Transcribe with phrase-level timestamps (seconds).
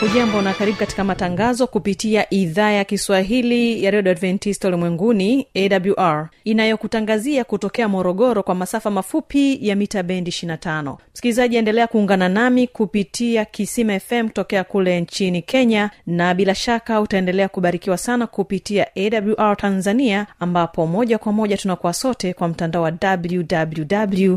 [0.00, 7.44] hujambo na karibu katika matangazo kupitia idhaa ya kiswahili ya redio adventista ulimwenguni awr inayokutangazia
[7.44, 14.00] kutokea morogoro kwa masafa mafupi ya mita bendi 25 msikilizaji endelea kuungana nami kupitia kisima
[14.00, 20.86] fm kutokea kule nchini kenya na bila shaka utaendelea kubarikiwa sana kupitia awr tanzania ambapo
[20.86, 24.36] moja kwa moja tunakuwa sote kwa mtandao wa www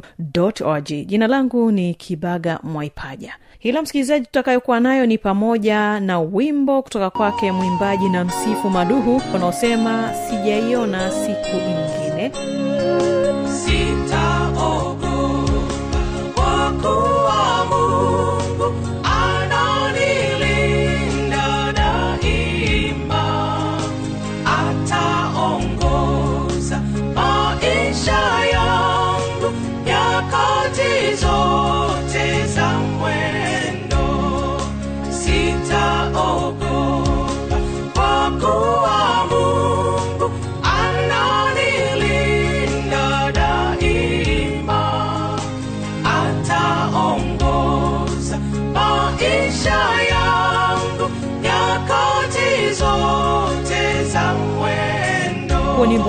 [0.64, 0.88] org.
[1.06, 7.52] Jina langu ni kibaga mwaipaja hila msikilizaji tutakayokuwa nayo ni pamoja na wimbo kutoka kwake
[7.52, 12.32] mwimbaji na msifu maduhu unaosema sijaiona siku ingine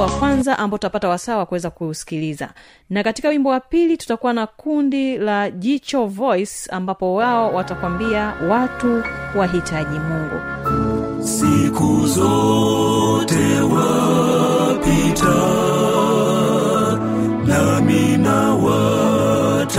[0.04, 2.48] wa kwanza ambao tutapata wasaa wa kuweza kuusikiliza
[2.91, 9.03] na katika wimbo wa pili tutakuwa na kundi la jicho voice ambapo wao watakwambia watu
[9.37, 10.41] wahitaji mungu.
[11.26, 15.34] Siku zote wapita
[17.47, 19.75] nami na watazama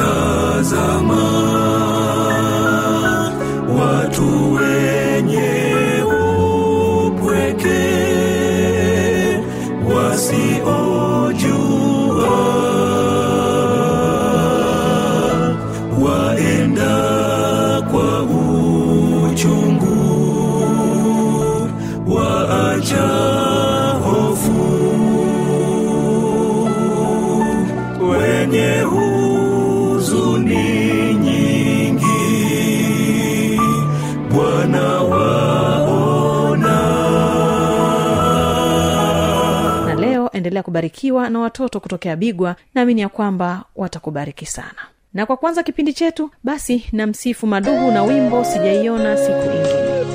[40.75, 44.81] kubarikiwa na watoto kutokea bigwa naamini ya kwamba watakubariki sana.
[45.13, 50.14] Na kwa kwanza kipindi chetu basi na msifu maduhu na wimbo sijaiona siku ingine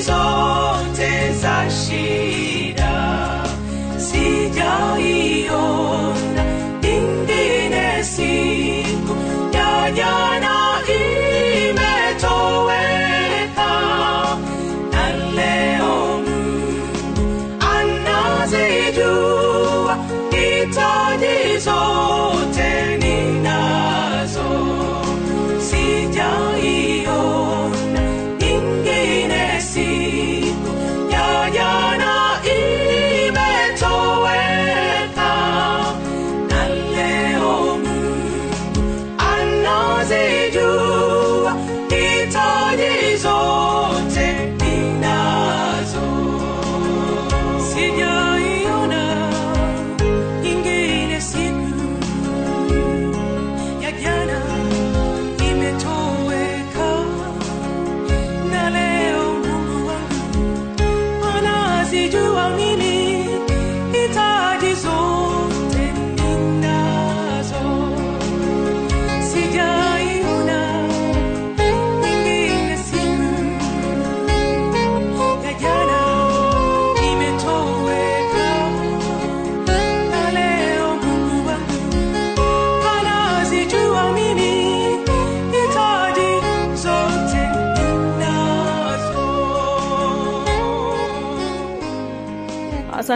[0.00, 2.37] zote za shida.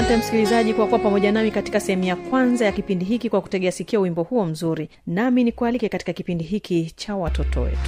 [0.02, 3.72] Asante msikilizaji kwa kuwa pamoja nami katika sehemu ya kwanza ya kipindi hiki kwa kutegea
[3.72, 7.78] sikio wimbo huo mzuri nami ni kualike katika kipindi hiki cha watoto wetu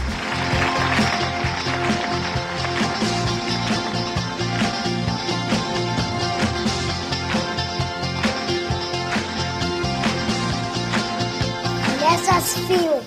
[12.11, 13.03] Yesu asifiwe.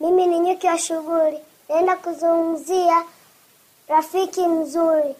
[0.00, 1.38] Mimi ni nyuki wa shughuli,
[1.68, 3.02] naenda kuzungumzia
[3.88, 5.14] rafiki mzuri.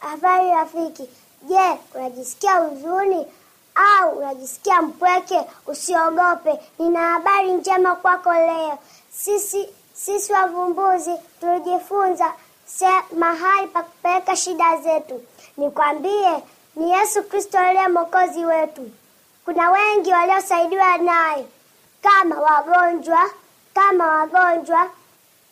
[0.00, 1.08] Habari rafiki,
[1.48, 3.26] je, unajisikia huzuni
[3.74, 5.40] au unajisikia mpweke?
[5.66, 8.78] Usiogope, nina habari njema kwako leo.
[9.10, 12.32] Sisi sisi wavumbuzi tulijifunza
[12.66, 15.22] se- mahali pa kupeleka shida zetu.
[15.56, 16.42] Nikwambie,
[16.76, 18.90] ni Yesu Kristo aliye mwokozi wetu.
[19.44, 21.46] Kuna wengi waliosaidiwa naye
[22.02, 23.30] kama wagonjwa,
[23.74, 24.90] kama wagonjwa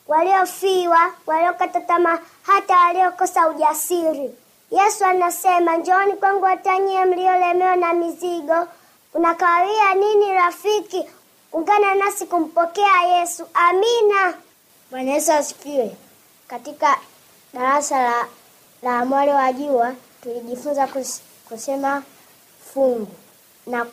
[0.09, 4.35] waliofiwa, waliokata tamaa, hata waliokosa ujasiri.
[4.71, 8.69] Yesu anasema, njooni kwangu watanyie mliolemewa na mizigo.
[9.15, 11.09] Unakawia nini rafiki?
[11.53, 13.47] Ungana nasi kumpokea Yesu.
[13.55, 14.35] Amina.
[14.91, 15.97] Bwana Yesu asifiwe.
[16.49, 16.97] Katika
[17.55, 18.27] darasa la,
[18.83, 22.03] la mwale wa jua tulijifunza kus, kusema
[22.75, 23.07] fungu
[23.67, 23.87] na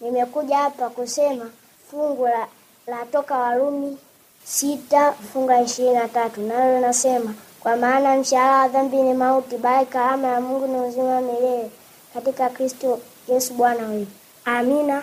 [0.00, 1.50] nimekuja hapa kusema
[1.90, 2.46] fungu la,
[2.86, 3.98] la toka Warumi
[4.44, 9.56] sita fungu la ishirini na tatu nalo linasema kwa maana mshahara wa dhambi ni mauti,
[9.56, 11.70] bali karama ya Mungu ni uzima wa milele
[12.14, 12.98] katika Kristo
[13.28, 14.10] Yesu Bwana wetu.
[14.44, 15.02] Amina.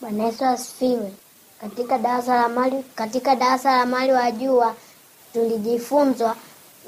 [0.00, 1.12] Bwana Yesu asifiwe.
[1.60, 4.74] Katika darasa la mali katika darasa la mali wa jua
[5.32, 6.36] tulijifunzwa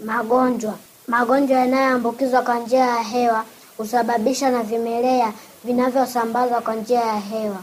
[0.04, 0.74] magonjwa.
[1.06, 3.44] Magonjwa yanayoambukizwa kwa njia ya hewa
[3.76, 5.32] husababishwa na vimelea
[5.64, 7.56] vinavyosambazwa kwa njia ya hewa.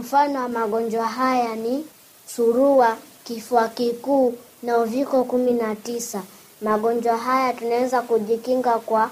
[0.00, 1.86] Mfano wa magonjwa haya ni
[2.26, 6.22] surua, kifua kikuu na uviko kumi na tisa.
[6.62, 9.10] Magonjwa haya tunaweza kujikinga kwa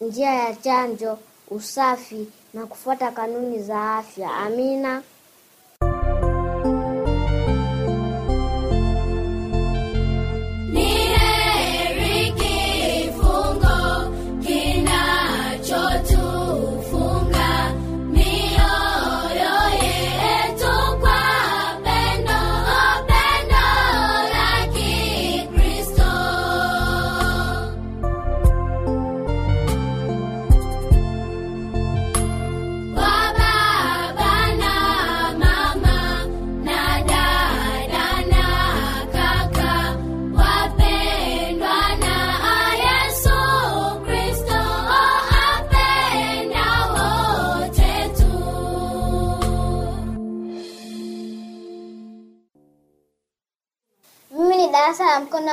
[0.00, 1.18] njia ya chanjo,
[1.50, 4.30] usafi na kufuata kanuni za afya.
[4.34, 5.02] Amina.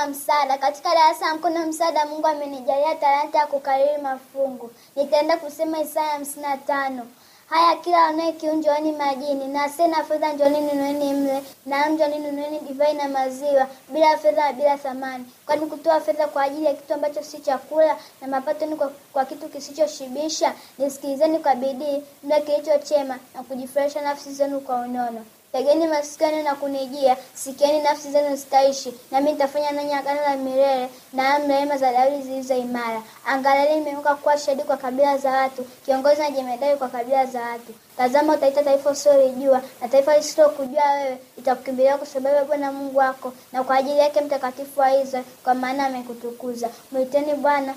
[0.02, 0.58] Wa msaada.
[0.58, 4.72] Katika darasa la mkono msaada, Mungu amenijalia talanta ya kukariri mafungu.
[4.96, 7.08] Nitaenda kusema Isaya hamsini na tano.
[7.50, 12.60] Haya, kila wanaye kiu njooni majini, na asiye fedha njooni nunueni mle, na njooni nunueni
[12.60, 15.26] divai na maziwa, bila fedha na bila thamani.
[15.46, 19.26] Kwani kutoa fedha kwa ajili ya kitu ambacho si chakula, na mapato ni kwa, kwa
[19.26, 20.54] kitu kisichoshibisha?
[20.78, 25.26] Nisikilizeni kwa bidii mle kilicho chema, na kujifurahisha nafsi zenu kwa unono.
[25.52, 31.38] Tegeni masikani na kunijia, sikieni nafsi zenu zitaishi, nami nitafanya nanyi agano la milele na
[31.38, 33.02] rehema za Daudi zilizo imara.
[33.26, 37.74] Angalieni, nimeinuka kuwa shahidi kwa kabila za watu, kiongozi na jemedari kwa kabila za watu.
[37.98, 43.34] Tazama, utaita taifa usilolijua, na taifa lisilokujua wewe litakukimbilia kwa sababu ya Bwana Mungu wako,
[43.52, 46.70] na kwa ajili yake Mtakatifu wa Israeli, kwa maana amekutukuza.
[46.92, 47.74] Mwiteni Bwana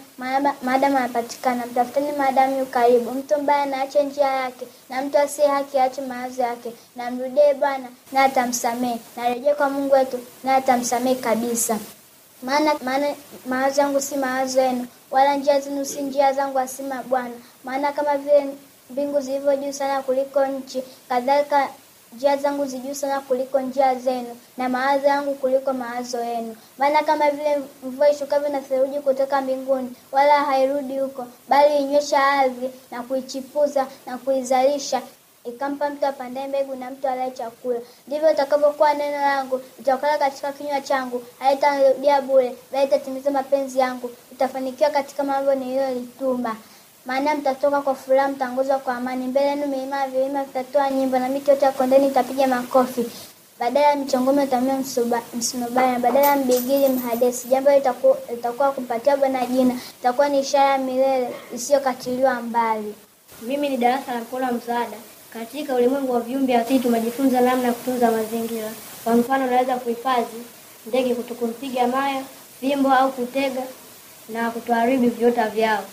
[0.62, 3.10] maadamu anapatikana, mtafuteni maadamu yu karibu.
[3.10, 6.72] Mtu mbaya na njia yake, na mtu asiye haki aache mawazo yake.
[6.96, 11.78] Na mrudie Bwana na atamsamehe, na rejee kwa Mungu wetu na atamsamehe kabisa.
[12.42, 13.14] Maana maana
[13.46, 17.34] mawazo yangu si mawazo yenu, wala njia zenu si njia zangu, asema Bwana.
[17.64, 18.46] Maana kama vile
[18.94, 21.68] mbingu zilivyo juu sana kuliko nchi, kadhalika
[22.12, 26.56] njia zangu zijuu sana kuliko njia zenu, na mawazo yangu kuliko mawazo yenu.
[26.78, 32.70] Maana kama vile mvua ishukavyo na theluji kutoka mbinguni, wala hairudi huko, bali inywesha ardhi
[32.90, 35.02] na kuichipuza na kuizalisha
[35.44, 37.80] ikampa mtu apandaye mbegu na mtu alaye chakula.
[38.06, 44.10] Ndivyo utakavyokuwa neno langu litakalo katika kinywa changu, haitanirudia bure, bali itatimiza mapenzi yangu.
[44.32, 46.56] Utafanikiwa katika mambo niliyolituma.
[47.06, 49.26] Maana mtatoka kwa furaha, mtaongozwa kwa amani.
[49.26, 53.06] Mbele yenu milima vilima vitatoa nyimbo, na miti yote ya kondeni itapiga makofi.
[53.60, 54.74] Badala ya michongome utamia
[55.34, 57.48] msunobari, na badala ya mbigili mhadesi.
[57.48, 57.70] Jambo
[58.30, 62.94] litakuwa kumpatia Bwana jina, itakuwa ni ishara ya milele isiyokatiliwa mbali.
[63.42, 64.96] Mimi ni darasa la mkono msaada.
[65.32, 68.70] Katika ulimwengu wa viumbe asili tumejifunza namna ya kutunza mazingira.
[69.04, 70.42] Kwa mfano, unaweza kuhifadhi
[70.86, 72.22] ndege kutokumpiga maya
[72.60, 73.62] fimbo au kutega
[74.28, 75.84] na kutoharibu viota vyao.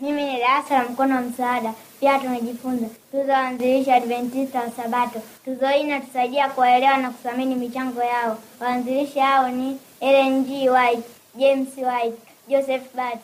[0.00, 1.74] Mimi ni darasa la mkono wa msaada.
[2.00, 5.22] Pia tumejifunza tuzo waanzilishi Adventista wa Sabato.
[5.44, 8.38] Tuzo hii inatusaidia kuwaelewa na kuthamini michango yao.
[8.60, 10.70] Waanzilishi hao ni Ellen G.
[10.70, 13.18] White, James White, Joseph Bat,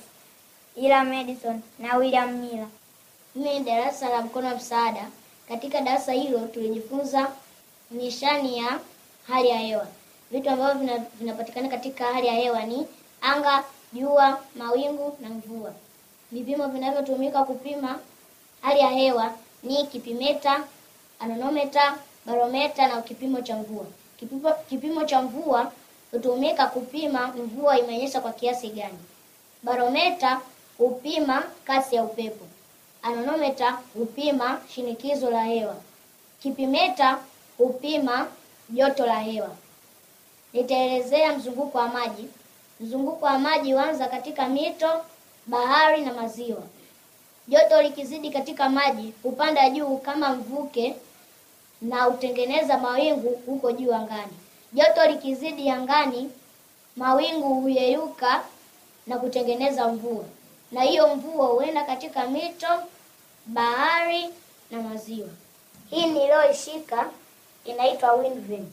[0.76, 2.66] Ila Madison na William Miller.
[3.34, 5.06] Mimi ni darasa la mkono wa msaada.
[5.48, 7.30] Katika darasa hilo tulijifunza
[7.90, 8.78] nishani ya
[9.28, 9.86] hali ya hewa.
[10.30, 12.86] Vitu ambavyo vinapatikana katika hali ya hewa ni
[13.20, 15.72] anga, jua, mawingu na mvua.
[16.34, 17.98] Vipimo vinavyotumika kupima
[18.60, 20.64] hali ya hewa ni kipimeta,
[21.20, 21.94] anenometa,
[22.26, 23.84] barometa na kipimo cha mvua.
[24.16, 25.72] Kipimo, kipimo cha mvua
[26.12, 28.98] hutumika kupima mvua imenyesha kwa kiasi gani.
[29.62, 30.40] Barometa
[30.78, 32.46] hupima kasi ya upepo.
[33.02, 35.76] Anenometa hupima shinikizo la hewa.
[36.42, 37.18] Kipimeta
[37.58, 38.26] hupima
[38.70, 39.50] joto la hewa.
[40.52, 42.28] Nitaelezea mzunguko wa maji.
[42.80, 45.04] Mzunguko wa maji huanza katika mito,
[45.46, 46.62] bahari na maziwa.
[47.48, 50.96] Joto likizidi katika maji hupanda juu kama mvuke
[51.82, 54.32] na hutengeneza mawingu huko juu angani.
[54.72, 56.30] Joto likizidi angani,
[56.96, 58.42] mawingu huyeyuka
[59.06, 60.24] na kutengeneza mvua,
[60.72, 62.66] na hiyo mvua huenda katika mito,
[63.46, 64.28] bahari
[64.70, 65.28] na maziwa.
[65.90, 67.10] Hii niliyoishika
[67.64, 68.64] inaitwa wind vane.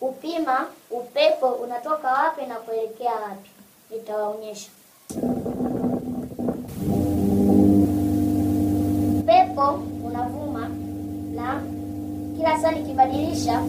[0.00, 3.50] Upima upepo unatoka wapi na kuelekea wapi.
[3.90, 4.70] Nitawaonyesha.
[9.58, 10.68] Upepo unavuma
[11.34, 11.62] na
[12.36, 13.62] kila saa nikibadilisha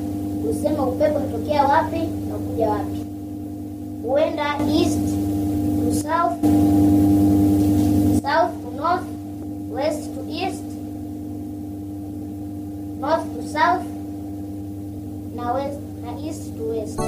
[0.50, 1.98] usema upepo unatokea wapi
[2.30, 3.06] na kuja wapi.
[4.04, 5.00] Huenda east
[5.86, 6.42] to south,
[8.22, 9.04] south to north,
[9.72, 10.64] west to east,
[13.00, 13.86] north to south
[15.36, 17.00] na west na east to west.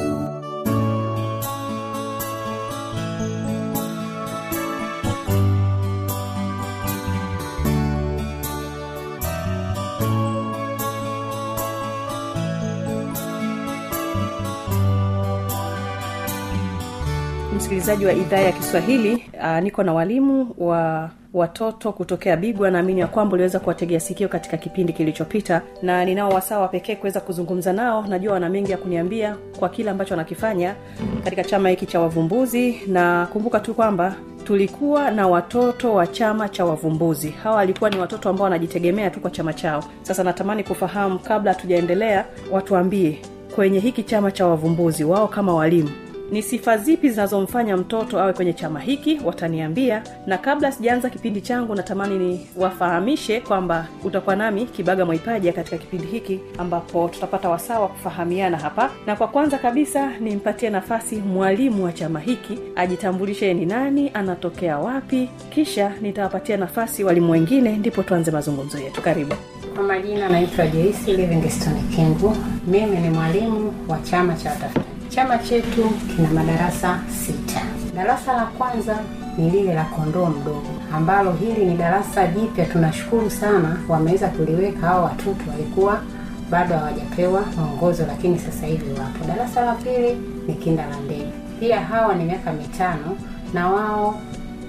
[17.71, 22.71] Msikilizaji wa idhaa ya kiswahili uh, niko na walimu wa watoto kutokea bigwa.
[22.71, 27.73] Naamini ya kwamba uliweza kuwategea sikio katika kipindi kilichopita na ninao wasawa pekee kuweza kuzungumza
[27.73, 28.05] nao.
[28.07, 30.75] Najua wana mengi ya kuniambia kwa kile ambacho wanakifanya
[31.23, 36.65] katika chama hiki cha wavumbuzi na kumbuka tu kwamba tulikuwa na watoto wa chama cha
[36.65, 37.29] wavumbuzi.
[37.29, 39.83] Hawa walikuwa ni watoto ambao wanajitegemea tu kwa chama chao.
[40.01, 43.19] Sasa natamani kufahamu kabla hatujaendelea watuambie
[43.55, 45.89] kwenye hiki chama cha wavumbuzi wao kama walimu
[46.31, 49.21] ni sifa zipi zinazomfanya mtoto awe kwenye chama hiki?
[49.25, 50.03] Wataniambia.
[50.27, 56.07] Na kabla sijaanza kipindi changu natamani ni wafahamishe kwamba utakuwa nami kibaga mwaipaja katika kipindi
[56.07, 58.89] hiki ambapo tutapata wasaa wa kufahamiana hapa.
[59.05, 65.29] Na kwa kwanza kabisa nimpatie nafasi mwalimu wa chama hiki ajitambulishe ni nani anatokea wapi
[65.49, 69.01] kisha nitawapatia nafasi walimu wengine ndipo tuanze mazungumzo yetu.
[69.01, 69.35] Karibu.
[69.75, 72.37] Kwa majina naitwa jeisi livingston kingu.
[72.67, 74.90] Mimi ni mwalimu wa chama cha watafutaji.
[75.15, 75.83] Chama chetu
[76.15, 77.61] kina madarasa sita.
[77.95, 78.97] Darasa la kwanza
[79.37, 82.65] ni lile la kondoo mdogo, ambalo hili ni darasa jipya.
[82.65, 84.87] Tunashukuru sana, wameweza kuliweka.
[84.87, 86.01] Hao watoto walikuwa
[86.49, 89.25] bado hawajapewa mwongozo, lakini sasa hivi wapo.
[89.27, 91.27] Darasa la pili ni kinda la ndege,
[91.59, 93.17] pia hawa ni miaka mitano
[93.53, 94.21] na wao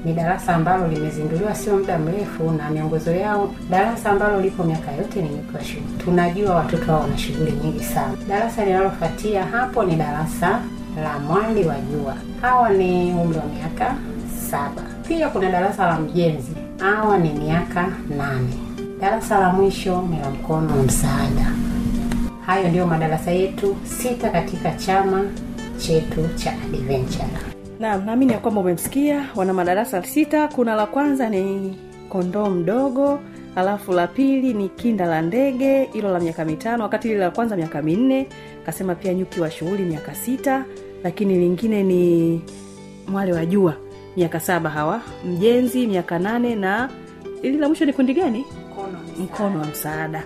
[0.04, 3.54] ni darasa ambalo limezinduliwa sio muda mrefu na miongozo yao.
[3.71, 5.28] Darasa ambalo lipo miaka yote ni
[5.64, 5.82] shule.
[6.04, 8.14] Tunajua watoto hao wana shughuli nyingi sana.
[8.28, 10.61] Darasa linalofuatia hapo ni darasa
[11.02, 13.94] la mwali wa jua, hawa ni umri wa miaka
[14.50, 14.82] saba.
[15.09, 17.87] Pia kuna darasa la mjenzi, hawa ni miaka
[18.18, 18.54] nane.
[19.00, 21.52] Darasa la mwisho ni la mkono wa msaada.
[22.47, 25.25] Hayo ndiyo madarasa yetu sita katika chama
[25.78, 27.51] chetu cha Adventure.
[27.82, 30.48] Naam naamini ya kwamba umemsikia wana madarasa sita.
[30.48, 31.76] Kuna la kwanza ni
[32.08, 33.20] kondoo mdogo
[33.56, 37.56] alafu la pili ni kinda la ndege hilo la miaka mitano wakati lile la kwanza
[37.56, 38.28] miaka minne.
[38.66, 40.64] Kasema pia nyuki wa shughuli miaka sita
[41.04, 42.42] lakini lingine ni
[43.08, 43.74] mwale wa jua
[44.16, 45.00] miaka saba hawa.
[45.24, 46.90] Mjenzi miaka nane na
[47.42, 48.44] ili la mwisho ni kundi gani?
[49.20, 50.22] Mkono wa msaada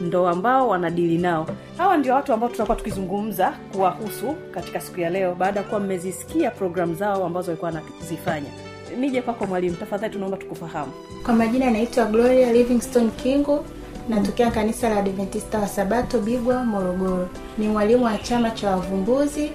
[0.00, 1.46] ndo ambao wanadili nao.
[1.78, 6.50] Hawa ndio watu ambao tutakuwa tukizungumza kuwahusu katika siku ya leo baada ya kuwa mmezisikia
[6.50, 8.50] programu zao ambazo walikuwa wanazifanya.
[8.98, 10.92] Nije kwako mwalimu tafadhali tunaomba tukufahamu.
[11.24, 13.64] Kwa majina yanaitwa Gloria Livingstone Kingu,
[14.08, 17.28] natokea kanisa la Adventista wa Sabato Bigwa, Morogoro.
[17.58, 19.50] Ni mwalimu wa chama cha wavumbuzi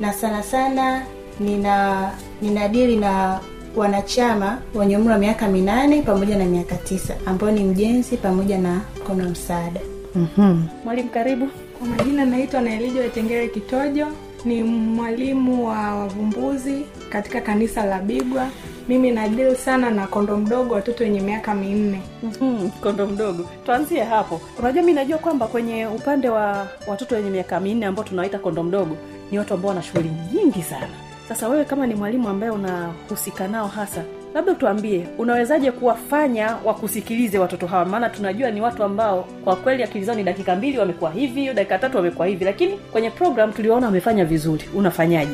[0.00, 1.06] na sana sana
[1.40, 2.10] nina
[2.42, 3.40] ninadili na
[3.76, 8.80] wanachama wenye umri wa miaka minane pamoja na miaka tisa ambao ni mjenzi pamoja na
[9.00, 9.80] mkono wa msaada.
[10.14, 10.68] mm-hmm.
[10.84, 14.06] mwalimu karibu Kwa majina naitwa Naelijo Itengere Kitojo,
[14.44, 18.48] ni mwalimu wa wavumbuzi katika kanisa la Bigwa.
[18.88, 22.00] Mimi nadili sana na kondo mdogo, watoto wenye miaka minne.
[22.40, 27.60] mm, kondo mdogo tuanzie hapo unajua mi najua kwamba kwenye upande wa watoto wenye miaka
[27.60, 28.96] minne ambao tunawaita kondo mdogo
[29.30, 30.88] ni watu ambao wana shughuli nyingi sana
[31.30, 34.02] sasa wewe kama ni mwalimu ambaye unahusika nao hasa
[34.34, 37.84] labda tuambie unawezaje kuwafanya wakusikilize watoto hawa?
[37.84, 41.78] Maana tunajua ni watu ambao kwa kweli akili zao ni dakika mbili wamekuwa hivi dakika
[41.78, 42.44] tatu wamekuwa hivi.
[42.44, 44.64] Lakini kwenye program tuliwaona wamefanya vizuri.
[44.74, 45.32] Unafanyaje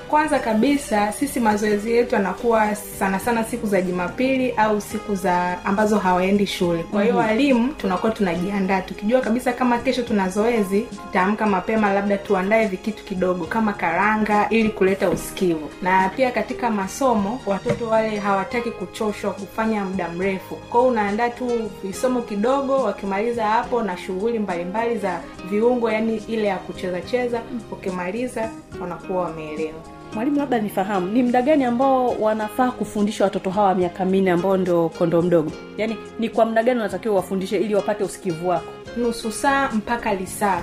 [0.00, 5.98] kwanza kabisa sisi mazoezi yetu yanakuwa sana sana siku za Jumapili au siku za ambazo
[5.98, 6.82] hawaendi shule.
[6.82, 7.24] Kwa hiyo Mhm.
[7.26, 13.44] walimu tunakuwa tunajiandaa tukijua kabisa kama kesho tuna zoezi, tutaamka mapema, labda tuandae vikitu kidogo
[13.44, 15.70] kama karanga ili kuleta usikivu.
[15.82, 21.70] Na pia katika masomo watoto wale hawataki kuchoshwa kufanya muda mrefu, kwa hiyo unaandaa tu
[21.84, 27.40] visomo kidogo, wakimaliza hapo na shughuli mbalimbali za viungo, yani ile ya kuchezacheza,
[27.72, 29.80] ukimaliza wanakuwa wameelewa.
[30.14, 34.88] Mwalimu labda nifahamu ni muda gani ambao wanafaa kufundisha watoto hawa miaka minne ambao ndio
[34.88, 35.52] kondo mdogo?
[35.78, 38.72] Yaani ni kwa muda gani unatakiwa wafundishe ili wapate usikivu wako?
[38.96, 40.62] Nusu saa mpaka lisaa.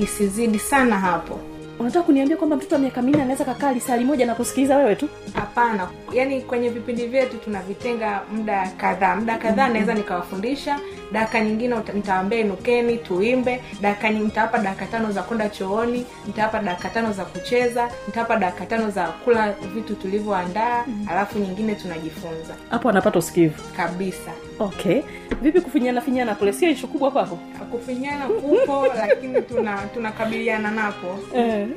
[0.00, 1.38] Isizidi sana hapo
[1.78, 5.08] unataka kuniambia kwamba mtoto wa miaka minne anaweza kakaa lisali moja na kusikiliza wewe tu?
[5.34, 5.88] Hapana.
[6.12, 9.16] Yaani kwenye vipindi vyetu tunavitenga muda kadhaa.
[9.16, 9.72] Muda kadhaa Mhm.
[9.72, 10.78] naweza nikawafundisha
[11.12, 17.12] dakika nyingine nitawambia inukeni tuimbe dakika nitawapa dakika tano za kwenda chooni nitawapa dakika tano
[17.12, 22.54] za kucheza nitawapa dakika tano za kula vitu tulivyoandaa alafu nyingine tunajifunza.
[22.70, 23.54] Hapo anapata usikivu.
[23.76, 24.30] Kabisa.
[24.58, 25.00] Okay.
[25.42, 26.52] Vipi kufinyana finyana kule?
[26.52, 27.38] Sio ishu kubwa kwako?
[27.70, 31.18] Kufinyana kupo lakini tuna tunakabiliana napo.
[31.36, 31.67] Eh.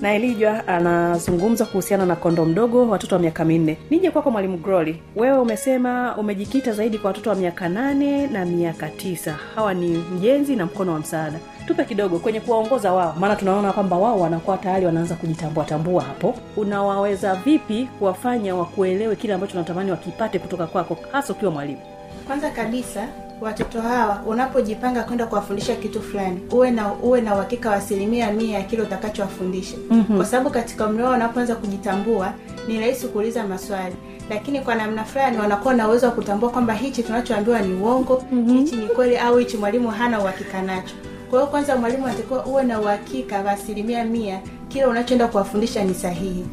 [0.00, 3.76] Na elijwa anazungumza kuhusiana na kondo mdogo watoto wa miaka minne.
[3.90, 5.02] Nije kwako mwalimu groli.
[5.16, 9.36] Wewe umesema umejikita zaidi kwa watoto wa miaka nane na miaka tisa.
[9.54, 11.38] Hawa ni mjenzi na mkono wa msaada.
[11.66, 16.34] Tupe kidogo kwenye kuwaongoza wao maana tunaona kwamba wao wanakuwa tayari wanaanza kujitambua tambua hapo.
[16.56, 21.80] Unawaweza vipi kuwafanya wakuelewe kile ambacho unatamani wakipate kutoka kwako hasa ukiwa mwalimu?
[22.26, 23.08] Kwanza kabisa
[23.40, 28.58] watoto hawa unapojipanga kwenda kuwafundisha kitu fulani uwe na uwe na uhakika wa asilimia mia
[28.58, 29.76] ya kile utakachowafundisha.
[29.90, 30.16] Mhm.
[30.16, 32.32] kwa sababu katika umri wao wanapoanza kujitambua
[32.68, 33.94] ni rahisi kuuliza maswali.
[34.30, 38.76] Lakini kwa namna fulani wanakuwa na uwezo wa kutambua kwamba hichi tunachoambiwa ni uongo hichi
[38.76, 40.94] ni kweli au hichi mwalimu hana uhakika nacho.
[41.30, 45.94] Kwa hiyo kwanza mwalimu anatakiwa uwe na uhakika wa asilimia mia kile unachoenda kuwafundisha ni
[45.94, 46.46] sahihi.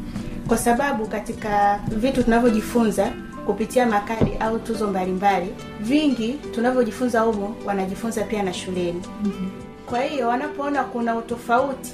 [0.48, 3.12] Kwa sababu katika vitu tunavyojifunza
[3.46, 5.48] kupitia makadi au tuzo mbalimbali
[5.80, 9.02] vingi tunavyojifunza humo wanajifunza pia na shuleni.
[9.86, 11.92] Kwa hiyo wanapoona kuna utofauti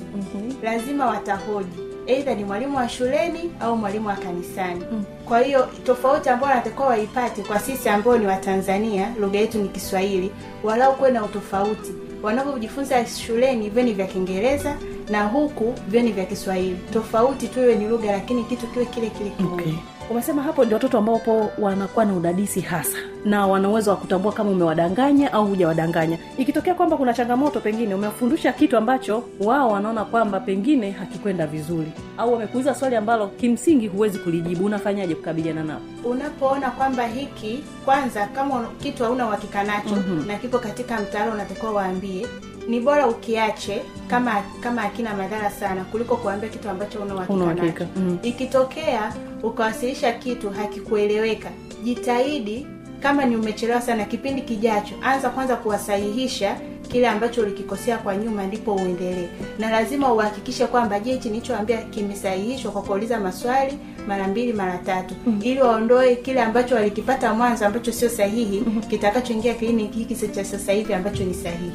[0.63, 1.79] lazima watahoji.
[2.07, 4.85] Eidha ni mwalimu wa shuleni au mwalimu wa kanisani.
[5.29, 10.31] Kwa hiyo tofauti ambayo wanatakiwa waipate kwa sisi ambao ni watanzania lugha yetu ni kiswahili
[10.65, 11.93] walau kuwe na utofauti.
[12.23, 14.77] Wanavyojifunza shuleni vyo ni vya kiingereza
[15.11, 16.77] na huku vyo ni vya kiswahili.
[16.93, 19.75] Tofauti tu iwe ni lugha lakini kitu kiwe kile kile kimoja okay.
[20.13, 24.51] Umesema hapo ndio watoto ambao wanakuwa na udadisi hasa na wana uwezo wa kutambua kama
[24.51, 30.91] umewadanganya au hujawadanganya ikitokea kwamba kuna changamoto pengine umefundisha kitu ambacho wao wanaona kwamba pengine
[30.91, 37.65] hakikwenda vizuri au wamekuuliza swali ambalo kimsingi huwezi kulijibu unafanyaje kukabiliana nao unapoona kwamba hiki
[37.85, 40.27] kwanza kama kitu hauna uhakika nacho Mhm.
[40.27, 42.27] na kipo katika mtaala unatakiwa waambie
[42.69, 48.19] ni bora ukiache kama kama hakina madhara sana kuliko kuambia kitu ambacho una uhakika mm.
[48.23, 51.49] ikitokea ukawasilisha kitu hakikueleweka
[51.85, 52.67] jitahidi
[53.01, 56.57] kama ni umechelewa sana kipindi kijacho anza kwanza kuwasahihisha
[56.89, 59.29] kile ambacho ulikikosea kwa nyuma ndipo uendelee.
[59.59, 65.15] Na lazima uhakikishe kwamba je hichi nilichoambia kimesahihishwa kwa kuuliza maswali mara mbili mara tatu.
[65.43, 70.95] Ili waondoe kile ambacho walikipata mwanzo ambacho sio sahihi kitakachoingia kliniki hiki cha sasa hivi
[70.95, 71.73] ambacho ni sahihi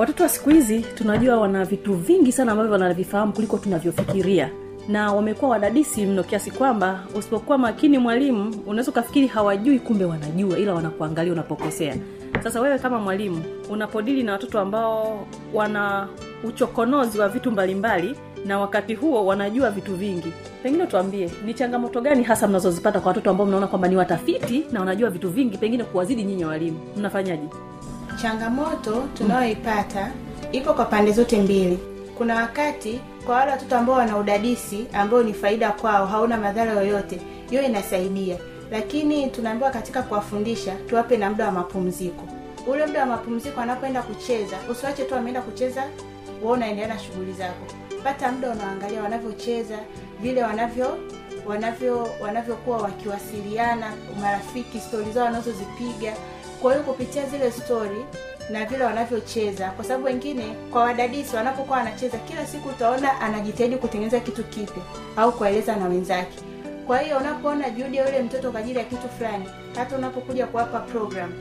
[0.00, 4.50] watoto wa siku hizi tunajua wana vitu vingi sana ambavyo wanavifahamu kuliko tunavyofikiria.
[4.88, 10.74] Na wamekuwa wadadisi mno kiasi kwamba usipokuwa makini mwalimu unaweza ukafikiri hawajui kumbe wanajua ila
[10.74, 11.96] wanakuangalia unapokosea.
[12.42, 16.08] Sasa wewe kama mwalimu unapodili na watoto ambao wana
[16.44, 20.32] uchokonozi wa vitu mbalimbali na wakati huo wanajua vitu vingi.
[20.62, 24.80] Pengine tuambie ni changamoto gani hasa mnazozipata kwa watoto ambao mnaona kwamba ni watafiti na
[24.80, 26.78] wanajua vitu vingi pengine kuwazidi nyinyi walimu?
[26.96, 27.48] Mnafanyaje
[28.16, 30.10] changamoto tunayoipata
[30.52, 31.78] ipo kwa pande zote mbili.
[32.18, 37.20] Kuna wakati kwa wale watoto ambao wana udadisi ambao ni faida kwao hauna madhara yoyote
[37.50, 38.36] hiyo inasaidia.
[38.70, 42.24] Lakini tunaambiwa katika kuwafundisha tuwape na muda wa mapumziko.
[42.66, 45.84] Ule muda wa mapumziko anapoenda kucheza usiwache tu ameenda kucheza
[46.42, 47.66] wewe unaendelea na shughuli zako.
[48.04, 49.78] Pata muda unaangalia wanavyocheza
[50.22, 50.98] vile wanavyo
[51.46, 56.12] wanavyo wanavyokuwa wakiwasiliana marafiki stori zao wanazozipiga
[56.62, 58.04] kwa hiyo kupitia zile stori
[58.50, 59.70] na vile wanavyocheza.
[59.70, 64.82] Kwa sababu wengine kwa wadadisi wanapokuwa wanacheza kila siku utaona anajitahidi kutengeneza kitu kipya
[65.16, 66.38] au kueleza na wenzake.
[66.86, 69.44] Kwa hiyo unapoona juhudi ya yule mtoto kwa ajili ya kitu fulani
[69.76, 71.32] hata unapokuja kuwapa program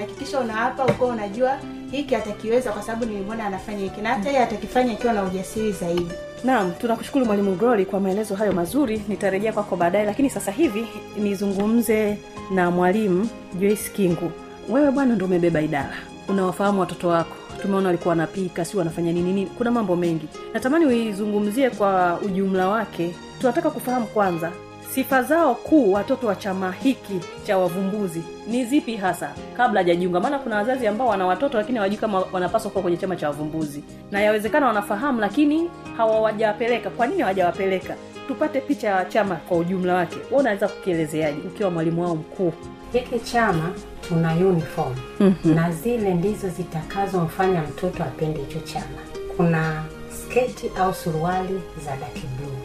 [0.00, 1.58] hakikisha unawapa uko, unajua
[1.90, 6.10] hiki atakiweza kwa sababu nilimwona anafanya hiki na hata yeye atakifanya ikiwa na ujasiri zaidi.
[6.44, 9.02] Naam tunakushukuru mwalimu glory kwa maelezo hayo mazuri.
[9.08, 10.86] Nitarejea kwako baadaye lakini sasa hivi
[11.16, 12.18] nizungumze
[12.50, 13.28] na mwalimu
[13.60, 14.32] joyce kingu
[14.68, 15.94] wewe bwana ndo umebeba idara.
[16.28, 17.36] Unawafahamu watoto wako.
[17.62, 19.46] Tumeona walikuwa wanapika si wanafanya nini nini.
[19.46, 20.28] Kuna mambo mengi.
[20.54, 23.14] Natamani uizungumzie kwa ujumla wake.
[23.40, 24.50] Tunataka kufahamu kwanza
[24.94, 29.30] sifa zao kuu watoto wa chama hiki cha wavumbuzi ni zipi hasa?
[29.56, 33.16] Kabla hajajiunga maana kuna wazazi ambao wana watoto lakini hawajui kama wanapaswa kuwa kwenye chama
[33.16, 33.84] cha wavumbuzi.
[34.10, 37.94] Na yawezekana wanafahamu lakini hawawajawapeleka kwa nini hawajawapeleka
[38.28, 40.16] tupate picha ya chama kwa ujumla wake.
[40.30, 42.52] Wa unaweza kukielezeaje ukiwa mwalimu wao mkuu?
[42.92, 43.70] Hiki chama
[44.08, 44.94] tuna uniform.
[45.20, 45.54] Mhm.
[45.54, 48.98] na zile ndizo zitakazomfanya mtoto apende hicho chama.
[49.36, 52.56] Kuna sketi au suruali za daki bluu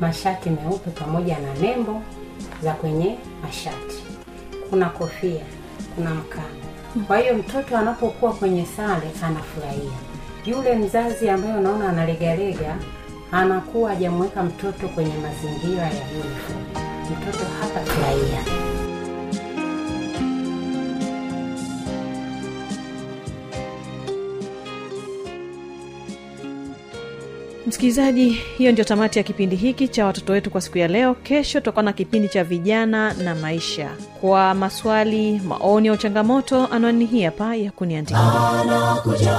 [0.00, 2.02] mashati meupe pamoja na nembo
[2.62, 4.04] za kwenye mashati.
[4.70, 5.40] Kuna kofia
[5.94, 6.64] kuna mkanda.
[7.06, 9.98] Kwa hiyo mtoto anapokuwa kwenye sare anafurahia.
[10.46, 12.76] Yule mzazi ambaye unaona analegalega
[13.34, 16.64] anakuwa hajamweka mtoto kwenye mazingira ya uniform
[17.12, 18.44] mtoto hatafurahia
[27.66, 31.14] msikilizaji hiyo ndio tamati ya kipindi hiki cha watoto wetu kwa siku ya leo.
[31.14, 33.90] Kesho tutakuwa na kipindi cha vijana na maisha.
[34.20, 37.72] Kwa maswali maoni au changamoto anwani hii hapa ya
[38.54, 39.38] anakuja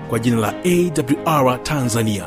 [0.11, 0.53] kwa jina la
[1.25, 2.25] awr tanzania.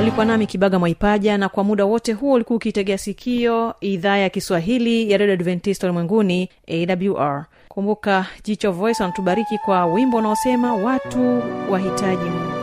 [0.00, 5.10] Ulikuwa nami kibaga mwaipaja na kwa muda wote huo ulikuwa ukitegea sikio idhaa ya kiswahili
[5.10, 12.61] ya redio adventista ulimwenguni awr kumbuka jicho voice wanatubariki kwa wimbo unaosema watu wahitaji mungu